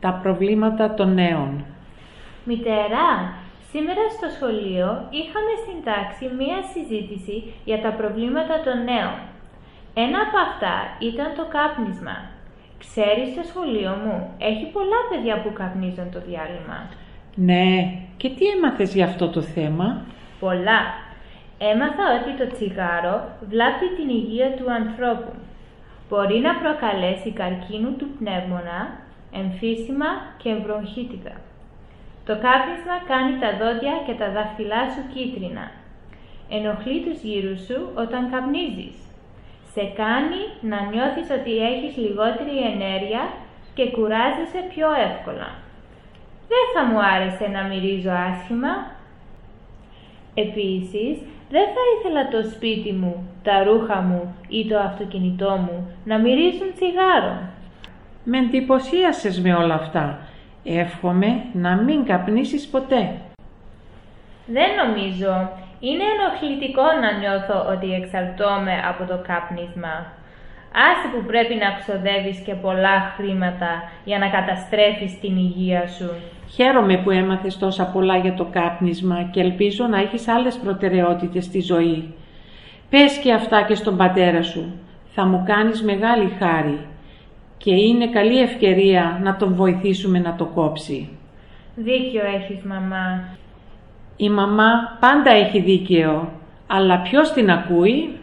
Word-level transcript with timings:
Τα 0.00 0.20
προβλήματα 0.22 0.94
των 0.94 1.14
νέων. 1.14 1.64
Μητέρα, 2.44 3.06
σήμερα 3.70 4.04
στο 4.16 4.28
σχολείο 4.36 4.88
είχαμε 5.20 5.52
στην 5.62 5.78
τάξη 5.88 6.24
μία 6.38 6.58
συζήτηση 6.72 7.36
για 7.64 7.78
τα 7.84 7.90
προβλήματα 7.90 8.54
των 8.64 8.76
νέων. 8.90 9.16
Ένα 10.04 10.18
από 10.26 10.38
αυτά 10.48 10.74
ήταν 11.10 11.28
το 11.38 11.44
κάπνισμα. 11.56 12.16
Ξέρεις, 12.84 13.28
στο 13.34 13.42
σχολείο 13.50 13.92
μου 14.02 14.16
έχει 14.38 14.66
πολλά 14.76 15.00
παιδιά 15.08 15.34
που 15.42 15.52
καπνίζουν 15.52 16.08
το 16.14 16.20
διάλειμμα. 16.28 16.78
Ναι, 17.34 17.68
και 18.16 18.28
τι 18.28 18.44
έμαθες 18.46 18.94
για 18.94 19.04
αυτό 19.04 19.28
το 19.28 19.40
θέμα; 19.40 19.86
Πολλά. 20.40 20.80
Έμαθα 21.58 22.04
ότι 22.18 22.30
το 22.40 22.46
τσιγάρο 22.54 23.16
βλάπτει 23.50 23.88
την 23.96 24.08
υγεία 24.08 24.50
του 24.56 24.66
ανθρώπου. 24.80 25.32
Μπορεί 26.08 26.38
να 26.38 26.52
προκαλέσει 26.62 27.30
καρκίνου 27.40 27.92
του 27.98 28.08
πνεύμονα, 28.18 28.78
εμφύσιμα 29.32 30.10
και 30.42 30.54
βροχίτικα. 30.54 31.34
Το 32.26 32.34
κάπνισμα 32.44 32.96
κάνει 33.10 33.32
τα 33.42 33.50
δόντια 33.60 33.94
και 34.06 34.14
τα 34.20 34.28
δάχτυλά 34.34 34.82
σου 34.92 35.02
κίτρινα. 35.12 35.66
Ενοχλεί 36.56 36.98
τους 37.06 37.18
γύρους 37.28 37.60
σου 37.66 37.78
όταν 37.94 38.30
καπνίζεις. 38.32 38.96
Σε 39.74 39.84
κάνει 40.00 40.40
να 40.70 40.78
νιώθεις 40.90 41.28
ότι 41.38 41.52
έχεις 41.70 41.96
λιγότερη 42.04 42.56
ενέργεια 42.72 43.22
και 43.74 43.90
κουράζεσαι 43.90 44.60
πιο 44.72 44.88
εύκολα. 45.08 45.48
Δεν 46.50 46.64
θα 46.74 46.82
μου 46.88 46.98
άρεσε 47.14 47.46
να 47.46 47.62
μυρίζω 47.62 48.10
άσχημα. 48.28 48.72
Επίσης, 50.34 51.16
δεν 51.50 51.66
θα 51.74 51.82
ήθελα 51.94 52.28
το 52.28 52.50
σπίτι 52.50 52.92
μου, 52.92 53.14
τα 53.42 53.62
ρούχα 53.64 54.00
μου 54.00 54.36
ή 54.48 54.66
το 54.66 54.78
αυτοκίνητό 54.78 55.50
μου 55.50 55.96
να 56.04 56.18
μυρίζουν 56.18 56.72
τσιγάρο. 56.74 57.36
Με 58.30 58.38
εντυπωσίασες 58.38 59.40
με 59.40 59.54
όλα 59.54 59.74
αυτά. 59.74 60.18
Εύχομαι 60.64 61.44
να 61.52 61.76
μην 61.76 62.04
καπνίσεις 62.04 62.66
ποτέ. 62.66 63.14
Δεν 64.46 64.70
νομίζω. 64.82 65.50
Είναι 65.80 66.04
ενοχλητικό 66.14 66.82
να 67.02 67.10
νιώθω 67.18 67.66
ότι 67.72 67.92
εξαρτώμαι 67.92 68.74
από 68.88 69.04
το 69.04 69.22
κάπνισμα. 69.26 69.94
Άσε 70.88 71.06
που 71.12 71.26
πρέπει 71.26 71.54
να 71.54 71.70
ξοδεύεις 71.78 72.38
και 72.38 72.54
πολλά 72.54 73.12
χρήματα 73.16 73.70
για 74.04 74.18
να 74.18 74.28
καταστρέφεις 74.28 75.20
την 75.20 75.36
υγεία 75.36 75.86
σου. 75.86 76.10
Χαίρομαι 76.54 76.96
που 76.96 77.10
έμαθες 77.10 77.58
τόσα 77.58 77.84
πολλά 77.84 78.16
για 78.16 78.34
το 78.34 78.44
κάπνισμα 78.44 79.28
και 79.32 79.40
ελπίζω 79.40 79.86
να 79.86 79.98
έχεις 80.00 80.28
άλλες 80.28 80.56
προτεραιότητες 80.56 81.44
στη 81.44 81.60
ζωή. 81.60 82.14
Πες 82.90 83.18
και 83.18 83.32
αυτά 83.32 83.62
και 83.62 83.74
στον 83.74 83.96
πατέρα 83.96 84.42
σου. 84.42 84.74
Θα 85.14 85.26
μου 85.26 85.42
κάνεις 85.46 85.82
μεγάλη 85.82 86.28
χάρη 86.38 86.78
και 87.58 87.74
είναι 87.74 88.08
καλή 88.08 88.40
ευκαιρία 88.40 89.20
να 89.22 89.36
τον 89.36 89.54
βοηθήσουμε 89.54 90.18
να 90.18 90.34
το 90.34 90.44
κόψει. 90.44 91.08
Δίκιο 91.74 92.22
έχεις 92.34 92.62
μαμά. 92.62 93.24
Η 94.16 94.28
μαμά 94.30 94.96
πάντα 95.00 95.30
έχει 95.30 95.60
δίκαιο, 95.60 96.32
αλλά 96.66 97.00
ποιος 97.02 97.32
την 97.32 97.50
ακούει; 97.50 98.18